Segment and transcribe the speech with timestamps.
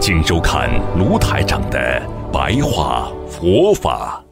[0.00, 2.00] 请收看卢台长的
[2.32, 4.22] 白话佛法。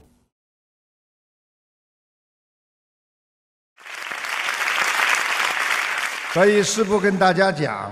[6.33, 7.91] 所以师父跟大家讲，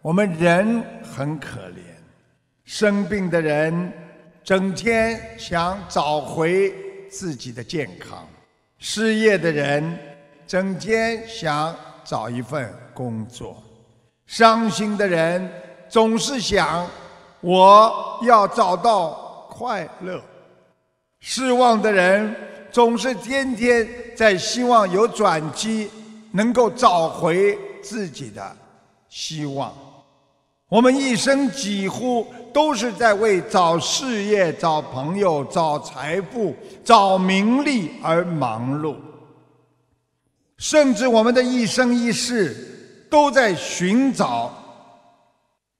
[0.00, 1.82] 我们人很可怜，
[2.64, 3.92] 生病的人
[4.42, 6.72] 整天想找回
[7.10, 8.26] 自己的健康，
[8.78, 9.98] 失业的人
[10.46, 13.62] 整天想找一份工作，
[14.26, 15.50] 伤心的人。
[15.94, 16.84] 总是想
[17.40, 20.20] 我要找到快乐，
[21.20, 22.34] 失望的人
[22.72, 25.88] 总是天天在希望有转机，
[26.32, 28.44] 能够找回自己的
[29.08, 29.72] 希望。
[30.68, 38.96] 我们一生几乎都是在为找事业、找朋友、找财富、找名利而忙碌，
[40.56, 44.52] 甚至我们的一生一世都在寻找。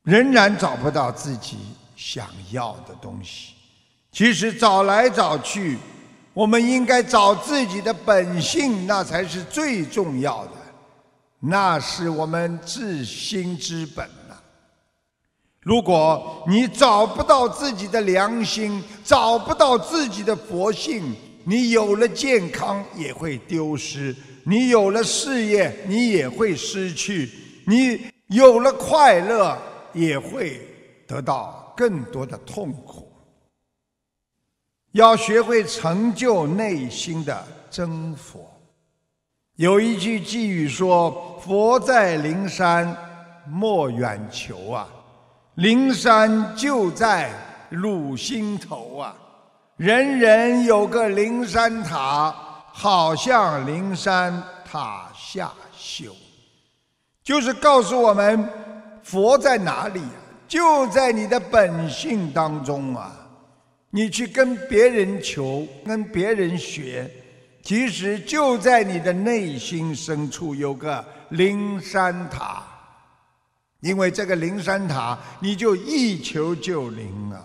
[0.05, 1.57] 仍然找不到自己
[1.97, 3.55] 想要的东西。
[4.13, 5.77] 其实找来找去，
[6.33, 10.53] 我们应该找自己的本性，那才是最重要的，
[11.41, 14.37] 那是我们自心之本呐。
[15.63, 27.31] 如果你找不到自己的良心，找不到自己的佛性，你有了健康也会丢失，你有了事业你也会失去，
[27.67, 29.59] 你有了快乐。
[29.95, 30.61] 也会
[31.07, 33.11] 得到更多的痛苦。
[34.93, 38.49] 要学会成就内心的真佛。
[39.57, 42.97] 有一句寄语说：“佛在灵山，
[43.47, 44.89] 莫远求啊！
[45.55, 47.31] 灵山就在
[47.71, 49.17] 汝心头啊！
[49.77, 52.35] 人人有个灵山塔，
[52.73, 56.15] 好像灵山塔下修。”
[57.23, 58.49] 就是告诉我们。
[59.05, 60.03] 佛在哪里？
[60.47, 63.11] 就在你的本性当中啊！
[63.91, 67.11] 你去跟别人求，跟别人学，
[67.63, 72.63] 其实就在你的内心深处有个灵山塔。
[73.81, 77.43] 因为这个灵山塔，你就一求就灵啊！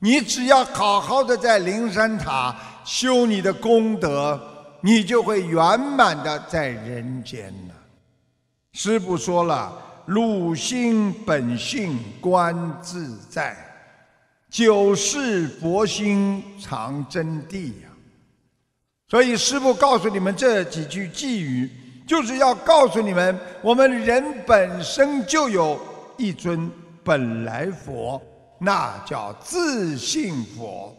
[0.00, 2.54] 你只要好好的在灵山塔
[2.84, 4.38] 修你的功德，
[4.80, 7.74] 你就会圆满的在人间了。
[8.72, 9.86] 师父说了。
[10.06, 13.56] 汝心本性观自在，
[14.48, 17.88] 九世佛心藏真谛呀。
[19.08, 21.70] 所以师父告诉你们这几句寄语，
[22.06, 25.80] 就是要告诉你们，我们人本身就有
[26.16, 26.70] 一尊
[27.02, 28.20] 本来佛，
[28.58, 30.96] 那叫自信佛。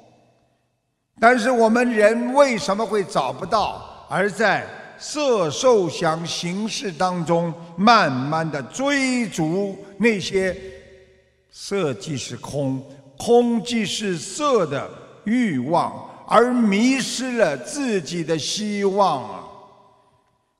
[1.19, 4.65] 但是我们人为什么会找不到，而在？
[5.03, 10.55] 色受想行识当中，慢慢的追逐那些
[11.49, 12.79] 色即是空，
[13.17, 14.87] 空即是色的
[15.23, 19.43] 欲望，而迷失了自己的希望啊！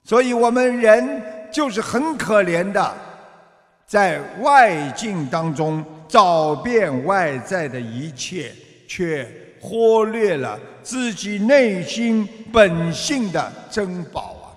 [0.03, 1.21] 所以我们人
[1.53, 2.97] 就是很可怜的，
[3.85, 8.51] 在外境当中找遍外在的一切，
[8.93, 9.25] 却
[9.61, 14.51] 忽略了自己内心本性的珍宝啊。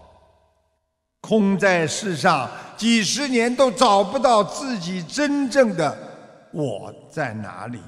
[1.21, 5.97] 空在世上几十年都找不到自己真正的
[6.51, 7.79] 我在哪里，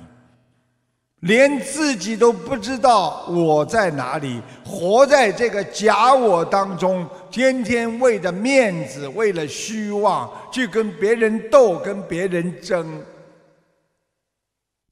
[1.23, 13.03] 连自己都不知道我在哪里，活在这个假我当中，天天为了面子，为了虚妄，去跟别人斗，跟别人争。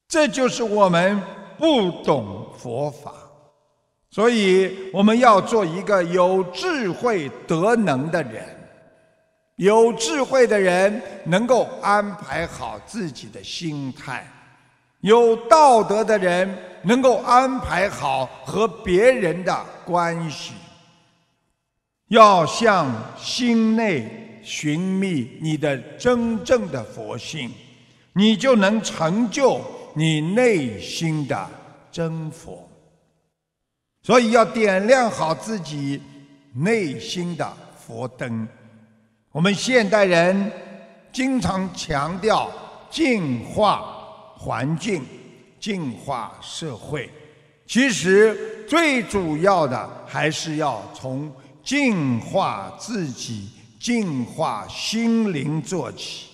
[0.07, 1.21] 这就是我们
[1.59, 3.13] 不懂佛法。
[4.11, 8.45] 所以我们要做一个有智慧、德能的人。
[9.57, 14.27] 有智慧的人能够安排好自己的心态，
[15.01, 16.53] 有道德的人
[16.83, 20.55] 能够安排好和别人的关系。
[22.09, 27.51] 要向心内寻觅你的真正的佛性，
[28.13, 29.61] 你就能成就
[29.95, 31.51] 你内心的
[31.91, 32.69] 真佛。
[34.03, 36.03] 所以要点亮好自己
[36.53, 38.47] 内心的佛灯。
[39.33, 40.53] 我们现代人
[41.11, 42.51] 经常强调
[42.91, 43.81] 净化，
[44.37, 45.03] 环境、
[45.59, 47.11] 净化社会。
[47.67, 51.33] 其实最主要的还是要从
[51.63, 53.49] 净化自己、
[53.81, 56.27] 净化心灵做起。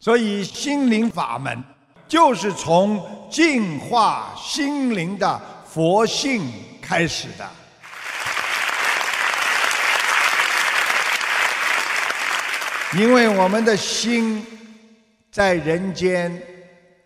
[0.00, 1.62] 所以心灵法门
[2.08, 6.42] 就是从净化心灵的佛性
[6.80, 7.48] 开始的。
[12.96, 14.42] 因为我们的心
[15.30, 16.40] 在人间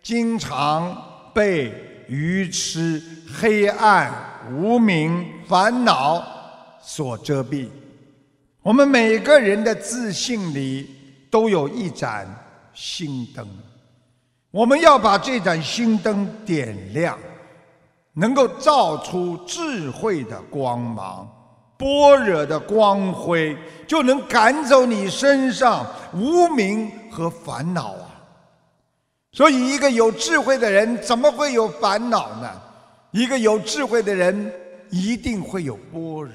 [0.01, 0.95] 经常
[1.33, 1.73] 被
[2.07, 3.01] 愚痴、
[3.33, 4.13] 黑暗、
[4.53, 6.25] 无明、烦恼
[6.81, 7.67] 所遮蔽。
[8.61, 10.87] 我们每个人的自信里
[11.31, 12.27] 都有一盏
[12.73, 13.47] 心灯，
[14.51, 17.17] 我们要把这盏心灯点亮，
[18.13, 21.27] 能够照出智慧的光芒。
[21.77, 23.57] 般若的光辉
[23.87, 25.83] 就能赶走你身上
[26.13, 28.21] 无明和烦恼啊！
[29.31, 32.61] 所以，一个有智慧的人怎么会有烦恼呢？
[33.09, 34.53] 一个有智慧的人
[34.91, 36.31] 一定会有般若。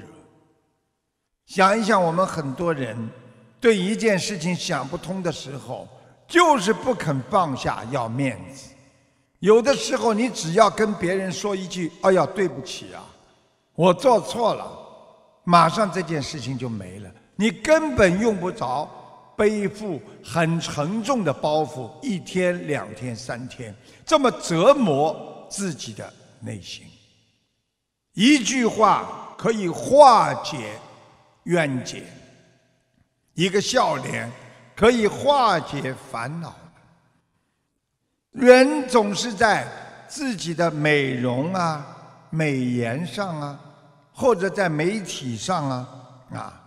[1.45, 3.09] 想一想，我们很多人
[3.61, 5.87] 对一件事情想不通的时候，
[6.27, 8.69] 就是不肯放下，要面子。
[9.39, 13.03] 有的时候，你只要跟别人说一句：“哎呀，对不起啊，
[13.75, 14.85] 我做错了。”
[15.45, 18.89] 马上这件事情就没了，你根本用不着
[19.37, 23.73] 背负很沉重的包袱，一天、两天、三天，
[24.05, 26.83] 这么折磨自己的内心。
[28.13, 30.71] 一句话可以化解
[31.43, 32.03] 冤结，
[33.35, 34.29] 一个笑脸
[34.77, 36.55] 可以化解烦恼。
[38.31, 39.67] 人总是在
[40.07, 41.85] 自己的美容啊、
[42.29, 43.59] 美颜上啊。
[44.19, 45.87] 或者在媒体上啊
[46.33, 46.61] 啊，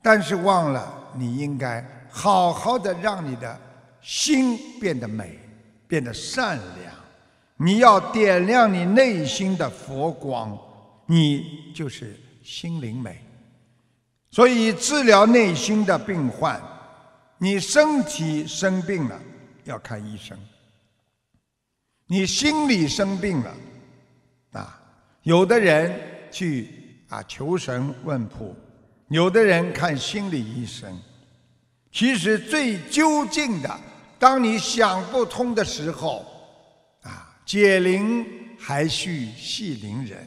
[0.00, 3.60] 但是忘了你应该好好的让你的
[4.00, 5.36] 心变得美，
[5.88, 6.94] 变得善良。
[7.56, 10.56] 你要点亮你内心的佛光，
[11.06, 13.20] 你就是心灵美。
[14.34, 16.60] 所以治疗内心的病患，
[17.38, 19.16] 你身体生病了
[19.62, 20.36] 要看医生，
[22.08, 23.54] 你心里生病了
[24.54, 24.80] 啊。
[25.22, 25.96] 有的人
[26.32, 26.68] 去
[27.08, 28.56] 啊求神问卜，
[29.06, 30.92] 有的人看心理医生。
[31.92, 33.80] 其实最究竟的，
[34.18, 36.26] 当你想不通的时候，
[37.02, 38.26] 啊，解铃
[38.58, 40.26] 还须系铃人。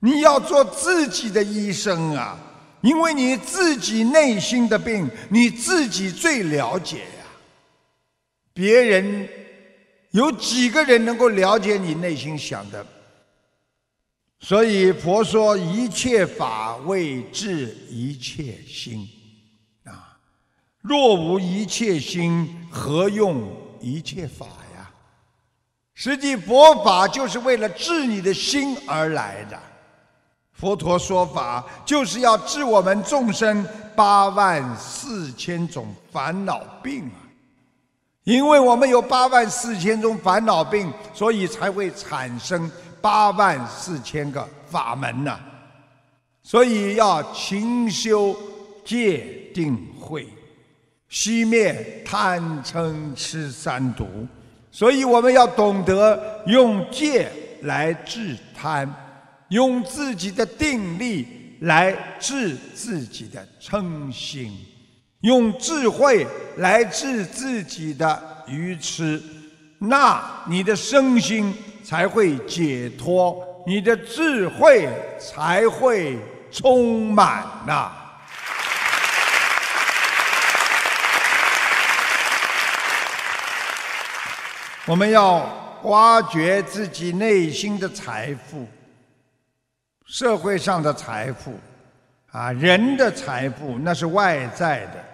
[0.00, 2.36] 你要做自己的医生啊，
[2.80, 7.26] 因为你自己内心的病，你自己最了解呀。
[8.52, 9.28] 别人
[10.10, 12.86] 有几个人能够了解你内心想的？
[14.40, 19.08] 所以佛说一切法为治一切心，
[19.84, 20.16] 啊，
[20.80, 23.50] 若无一切心，何用
[23.80, 24.46] 一切法
[24.76, 24.88] 呀？
[25.94, 29.60] 实际佛法就是为了治你的心而来的。
[30.58, 33.64] 佛陀说法就是要治我们众生
[33.94, 37.22] 八万四千种烦恼病啊！
[38.24, 42.70] 因为我们有八万四千种烦恼病，所以才会产生。
[43.00, 45.38] 八万四千个法门呐，
[46.42, 48.36] 所以要勤修
[48.84, 50.26] 戒定慧，
[51.08, 54.04] 熄灭贪嗔痴三毒。
[54.72, 57.30] 所以我们要懂得用戒
[57.62, 58.92] 来治贪，
[59.48, 64.52] 用自己的定力来治自己的嗔心，
[65.20, 66.26] 用智慧
[66.56, 69.22] 来治自己的愚痴。
[69.78, 71.54] 那你的身心。
[71.88, 74.86] 才会解脱，你的智慧
[75.18, 76.18] 才会
[76.52, 77.90] 充满呐。
[84.84, 88.68] 我们要挖掘自己内心的财富，
[90.08, 91.52] 社会上的财富，
[92.32, 95.04] 啊，人的财富那是外在的，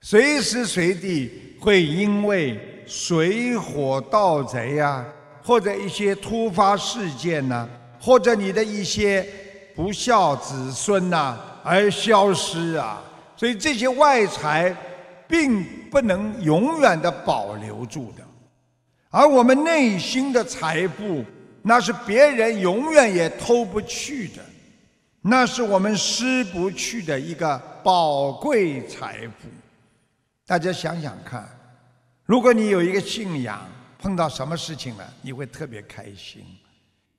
[0.00, 5.04] 随时随地会因为水火盗贼呀。
[5.40, 7.66] 或者一些突发事件呐，
[7.98, 9.26] 或者你的一些
[9.74, 13.02] 不孝子孙呐而消失啊，
[13.34, 14.76] 所以这些外财
[15.26, 18.22] 并不能永远的保留住的，
[19.08, 21.24] 而我们内心的财富，
[21.62, 24.42] 那是别人永远也偷不去的，
[25.20, 29.48] 那是我们失不去的一个宝贵财富。
[30.46, 31.48] 大家想想看，
[32.24, 33.66] 如果你有一个信仰。
[34.00, 36.40] 碰到什么事情了，你会特别开心。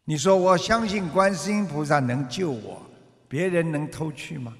[0.06, 2.82] 你说我相信观世音菩萨能救我，
[3.28, 4.54] 别人能偷去吗？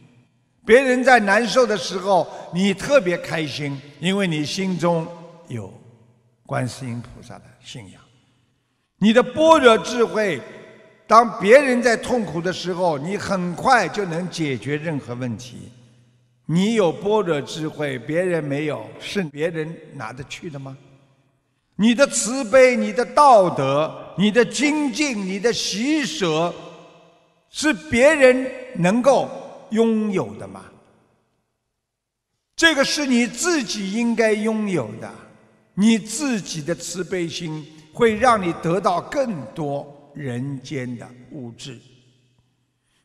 [0.66, 5.08] 别人在难受的时候，你特别开心，因为你心中
[5.48, 5.74] 有
[6.46, 8.02] 观世音菩萨的信仰。
[9.00, 10.42] 你的般若智慧，
[11.08, 15.72] 当别人在痛苦的时候，你很快就能解决任何问题。
[16.46, 20.78] 你有般若智慧，别人没有，是别人拿得去的吗？
[21.76, 26.54] 你的慈悲、你的道德、你的精进、你的喜舍，
[27.50, 29.30] 是别人能够
[29.70, 30.66] 拥有的吗？
[32.58, 35.10] 这个是你自己应该拥有的。
[35.76, 37.66] 你自己的慈悲心
[38.00, 41.78] 会让你得到更多人间的物质。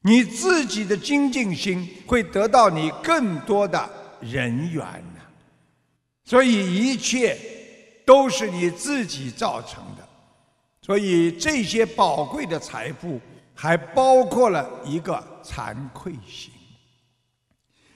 [0.03, 5.21] 你自己的精进心会得到你更多的人缘呐，
[6.25, 7.37] 所以一切
[8.07, 10.09] 都是你自己造成的，
[10.81, 13.21] 所以这些宝贵的财富
[13.53, 16.53] 还包括了一个惭愧心。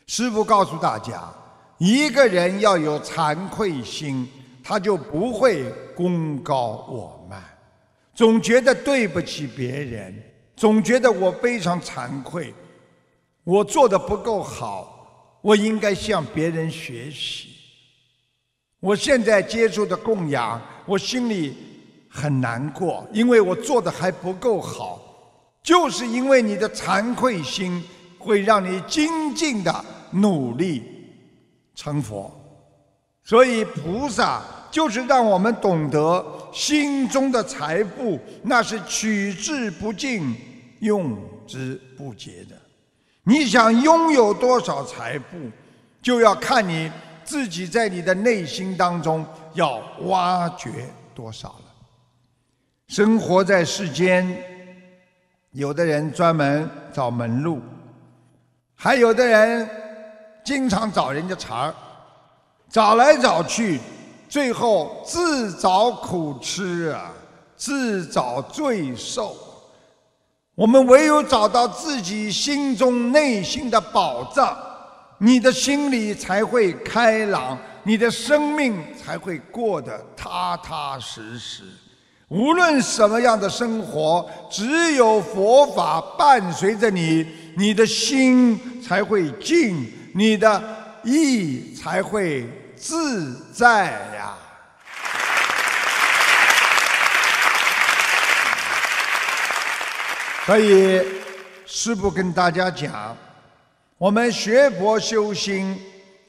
[0.08, 1.32] 师父告诉大家，
[1.76, 4.26] 一个人要有惭愧心，
[4.68, 5.64] 他就不会
[5.96, 7.42] 功高我慢，
[8.14, 10.14] 总觉得对不起别人。
[10.54, 12.52] 总觉得我非常惭愧，
[13.44, 17.48] 我做的不够好，我应该向别人学习。
[18.78, 21.56] 我现在接触的供养，我心里
[22.10, 25.00] 很难过，因为我做的还不够好。
[25.62, 27.82] 就是因为你的惭愧心，
[28.18, 30.82] 会让你精进的努力
[31.74, 32.30] 成佛。
[33.24, 34.42] 所以菩萨
[34.78, 40.36] 就是让我们懂得，心中的财富那是取之不尽。
[40.78, 41.18] 用
[41.48, 42.54] 之不竭的，
[43.24, 45.50] 你想拥有多少财富，
[46.00, 46.88] 就要看你
[47.24, 50.70] 自己在你的内心当中要挖掘
[51.12, 51.64] 多少了。
[52.86, 54.40] 生活在世间，
[55.50, 57.60] 有的人专门找门路，
[58.76, 59.68] 还有的人
[60.44, 61.74] 经常找人家茬儿，
[62.70, 63.80] 找来找去，
[64.28, 67.10] 最后自找苦吃啊，
[67.56, 69.36] 自找罪受。
[70.54, 74.56] 我们唯有找到自己心中内心的宝藏，
[75.18, 81.62] 你的心里才会开朗，你的生命才会过得踏踏实实。
[82.28, 87.24] 无论什么样的生活，只有佛法伴随着你，
[87.56, 90.62] 你的心才会静，你的
[91.04, 92.46] 意才会
[92.80, 94.34] 自在呀。
[100.46, 101.04] 所以，
[101.66, 103.14] 师父跟大家讲，
[103.98, 105.78] 我们学佛修心，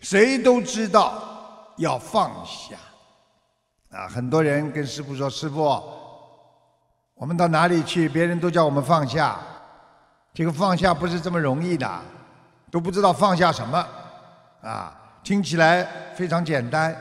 [0.01, 2.75] 谁都知道要放下。
[3.98, 5.63] 啊，很多人跟师父说：“师父，
[7.15, 9.39] 我们到哪里去，别人都叫我们放下，
[10.34, 11.89] 这个放下不是这么容易的，
[12.70, 13.88] 都不知道放下什么。”
[14.62, 15.84] 啊，听起来
[16.16, 16.96] 非常简单。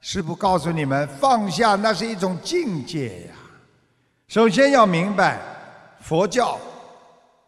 [0.00, 3.34] 师父告诉你们，放下那是一种境界呀。
[4.28, 5.40] 首先要明白。
[6.00, 6.58] 佛教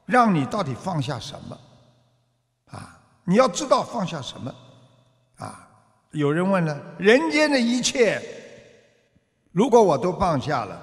[0.07, 1.59] 让你到底放下什么？
[2.71, 4.55] 啊，你要知道放下什么？
[5.39, 5.69] 啊，
[6.13, 8.23] 有人问了，人间的一切，
[9.51, 10.81] 如果我都放下了，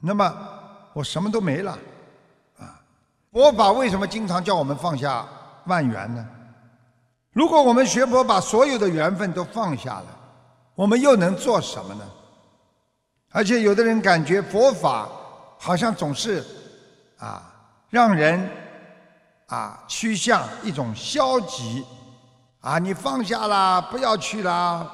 [0.00, 0.34] 那么
[0.94, 1.72] 我什么都没了。
[2.58, 2.80] 啊，
[3.30, 5.28] 佛法为什么经常叫我们放下
[5.66, 6.26] 万缘呢？
[7.36, 10.06] 如果我们学佛把所有的缘分都放下了，
[10.74, 12.02] 我们又能做什么呢？
[13.30, 15.06] 而且有的人感觉佛法。
[15.58, 16.44] 好像总是，
[17.18, 17.42] 啊，
[17.88, 18.46] 让人
[19.46, 21.82] 啊趋向一种消极，
[22.60, 24.86] 啊，你放下啦，不要去啦，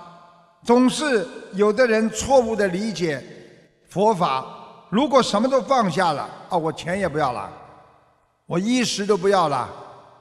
[0.62, 3.20] 总是有的人错误的理解
[3.88, 4.46] 佛法。
[4.88, 7.50] 如果什么都放下了，啊，我钱也不要了，
[8.46, 9.68] 我衣食都不要了，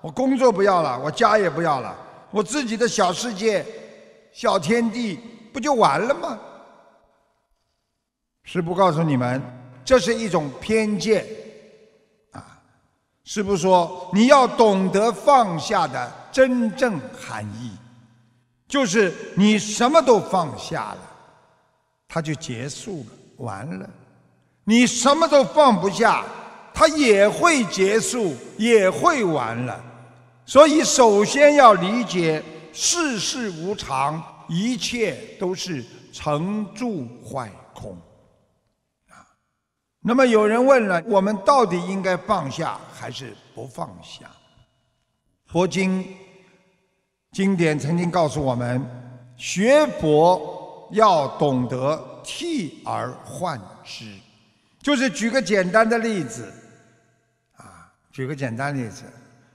[0.02, 1.96] 我工作不要了，我家也不要了，
[2.32, 3.66] 我自己的小世界、
[4.32, 5.20] 小天地
[5.54, 6.40] 不就完了吗？
[8.44, 9.42] 师父告诉你们。
[9.84, 11.26] 这是一种偏见，
[12.32, 12.62] 啊！
[13.24, 17.72] 师父说，你要懂得放下的真正含义，
[18.68, 21.00] 就是你什么都放下了，
[22.08, 23.06] 它就结束了，
[23.38, 23.90] 完了；
[24.64, 26.24] 你什么都放不下，
[26.74, 29.84] 它也会结束，也会完了。
[30.46, 32.44] 所以，首先要理解
[32.74, 37.96] 世事无常，一切都是成住坏空。
[39.10, 39.28] 啊
[40.02, 44.30] 那么有人问了：我们到底应该放下还是不放下？
[45.46, 46.04] 佛经
[47.32, 48.84] 经典曾经告诉我们，
[49.38, 54.06] 学佛要懂得替而换之。
[54.82, 56.52] 就是举个简单的例子，
[57.58, 59.04] 啊，举个简单例子，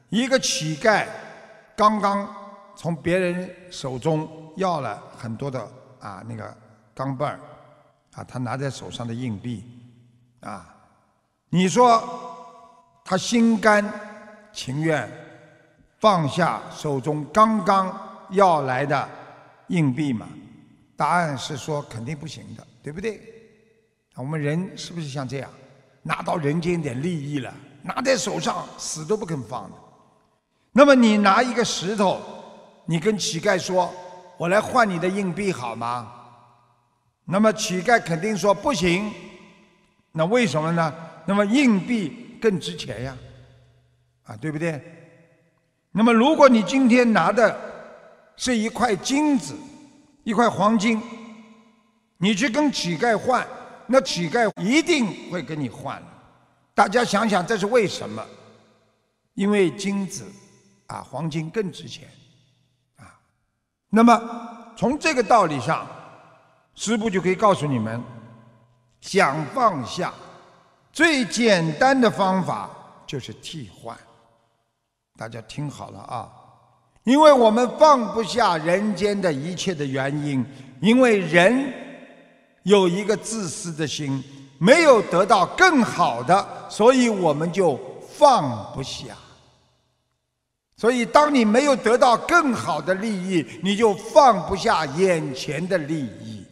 [0.08, 1.06] 一个乞丐
[1.76, 2.28] 刚刚
[2.76, 5.60] 从别人手中要了很多的
[6.00, 6.56] 啊那个
[6.94, 7.40] 钢镚儿，
[8.14, 9.64] 啊，他拿在手上的硬币，
[10.40, 10.74] 啊，
[11.48, 12.02] 你说
[13.04, 13.84] 他心甘
[14.52, 15.10] 情愿
[15.98, 19.08] 放下手中刚刚要来的
[19.68, 20.28] 硬币吗？
[20.96, 23.20] 答案是说肯定不行的，对不对？
[24.14, 25.50] 我们人是不是像这样，
[26.02, 29.76] 拿到人间点利益了，拿在手上死都不肯放的？
[30.76, 32.20] 那么你拿一个石头，
[32.84, 33.90] 你跟乞丐说
[34.36, 36.12] ：“我来换你的硬币好吗？”
[37.24, 39.10] 那么乞丐肯定说不行。
[40.12, 40.94] 那为什么呢？
[41.24, 43.16] 那么硬币更值钱呀，
[44.24, 44.78] 啊，对不对？
[45.92, 47.58] 那么如果你今天拿的
[48.36, 49.56] 是一块金子，
[50.24, 51.00] 一块黄金，
[52.18, 53.46] 你去跟乞丐换。
[53.86, 56.02] 那乞丐一定会跟你换，
[56.74, 58.22] 大家想想这是为什么？
[59.32, 60.22] 因为金子
[60.86, 62.08] 啊，黄金更值钱
[62.96, 63.18] 啊。
[63.90, 64.20] 那么
[64.76, 65.86] 从这个道理上，
[66.74, 68.02] 师父就可以告诉你们：
[69.00, 70.12] 想放下，
[70.92, 72.70] 最简单的方法
[73.06, 73.96] 就是替换。
[75.16, 76.30] 大家听好了啊！
[77.04, 80.44] 因为我们放不下人间的一切的原因，
[80.80, 81.84] 因为人。
[82.66, 84.20] 有一个自私的心，
[84.58, 87.78] 没有得到更好的，所以我们就
[88.18, 89.16] 放不下。
[90.76, 96.44] 所以，当你没有得到更好的利益，你就放不下眼前的利益。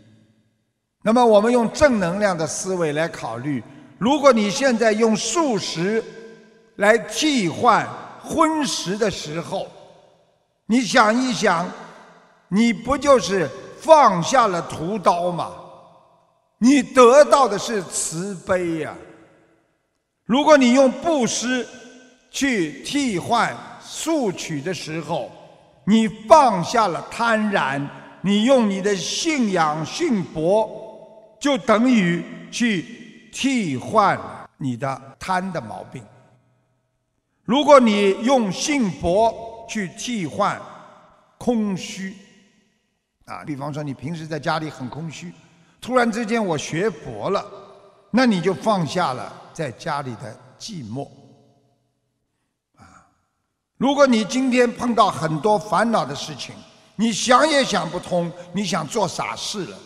[1.02, 3.62] 那么，我们用正能量的思维来考虑：
[3.98, 6.02] 如果你现在用素食
[6.76, 7.86] 来替换
[8.22, 9.66] 荤食的时候，
[10.64, 11.70] 你想一想，
[12.48, 13.46] 你不就是
[13.78, 15.52] 放下了屠刀吗？
[16.56, 18.94] 你得到的是慈悲呀！
[20.24, 21.68] 如果你用布施
[22.30, 23.54] 去替换
[23.94, 25.30] 速取的时候，
[25.84, 27.80] 你放下了贪婪，
[28.22, 30.68] 你用你的信仰信佛，
[31.38, 34.18] 就等于去替换
[34.58, 36.02] 你的贪的毛病。
[37.44, 40.60] 如果你用信佛去替换
[41.38, 42.16] 空虚，
[43.26, 45.32] 啊，比方说你平时在家里很空虚。
[45.80, 47.44] 突然之间，我学佛了，
[48.10, 51.08] 那你就放下了在家里的寂寞，
[53.76, 56.54] 如果你今天碰到很多烦恼的事情，
[56.96, 59.76] 你想也想不通，你想做傻事了。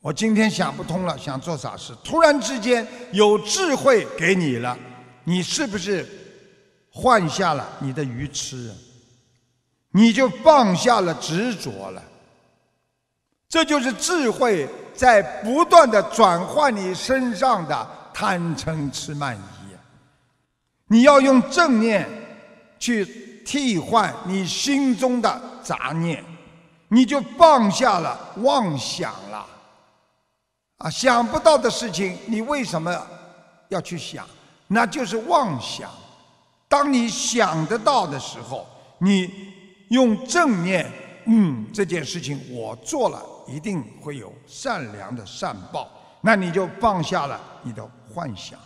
[0.00, 1.92] 我今天想不通了，想做傻事。
[2.04, 4.78] 突然之间有智慧给你了，
[5.24, 6.08] 你是不是
[6.90, 8.72] 换下了你的愚痴？
[9.90, 12.02] 你就放下了执着了。
[13.48, 19.74] 这就是智慧在不断的转换你身上的贪嗔痴慢疑。
[20.86, 22.08] 你要用正念
[22.78, 26.24] 去替换你心中的杂念，
[26.88, 29.46] 你就放下了妄想了。
[30.78, 32.94] 啊，想不到的事情，你为什么
[33.68, 34.26] 要去想？
[34.68, 35.90] 那就是妄想。
[36.68, 38.66] 当你想得到的时候，
[38.98, 39.28] 你
[39.88, 40.90] 用正念，
[41.26, 43.22] 嗯，这件事情我做了。
[43.50, 45.88] 一定会有善良的善报，
[46.20, 48.58] 那你就放下了你的幻想。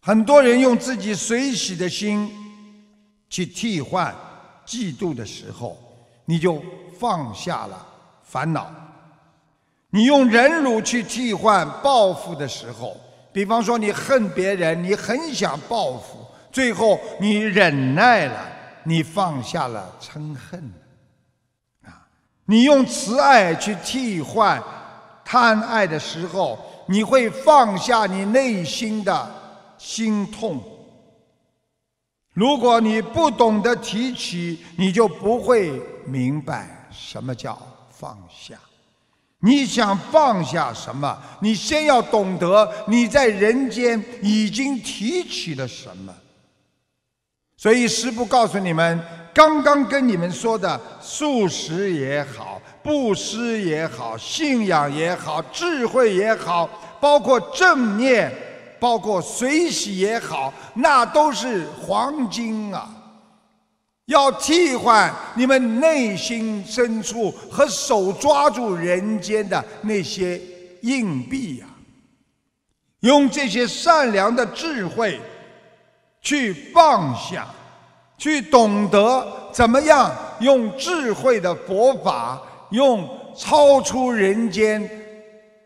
[0.00, 2.30] 很多人用自己随喜的心
[3.30, 4.14] 去替换
[4.66, 5.78] 嫉妒的时候，
[6.26, 6.62] 你就
[6.98, 7.86] 放下了
[8.22, 8.70] 烦恼。
[9.88, 12.96] 你用忍辱去替换报复的时候，
[13.32, 18.46] 比方说你恨别人，你很想报复，最后你忍耐了，
[18.84, 20.60] 你放下了嗔恨。
[21.84, 22.06] 啊
[22.44, 24.60] 你用慈爱去替换
[25.24, 29.30] 贪爱的时候，你会放下你内心的
[29.78, 30.60] 心痛。
[32.32, 37.58] 如果你不懂得提起，你就不会明白什么叫
[37.90, 38.54] 放下。
[39.40, 41.18] 你想放下什么？
[41.40, 46.14] 你先要懂得你在人间已经提起了什么。
[47.56, 49.00] 所以师父告诉你们。
[49.32, 56.68] 刚刚跟你们说的素食也好，布施也好，信仰也好，智慧也好，
[57.00, 58.30] 包括正念，
[58.80, 62.88] 包括水洗也好，那都是黄金啊！
[64.06, 70.40] 要替换你们内心深处和手抓住人间的那些
[70.82, 71.66] 硬币呀，
[73.00, 75.20] 用这些善良的智慧
[76.20, 77.46] 去放下。
[78.18, 82.38] 去懂得怎么样用智慧的佛法，
[82.68, 84.86] 用超出人间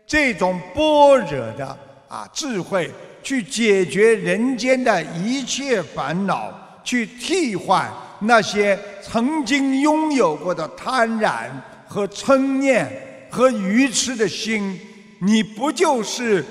[0.07, 2.89] 这种般若的啊智慧，
[3.23, 11.49] 去解决人间的一切烦恼，去替换那些曾经拥有过的贪婪
[11.87, 14.79] 和嗔念和愚痴的心，
[15.19, 16.45] 你不就是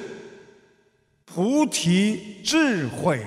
[1.25, 3.21] 菩提智慧？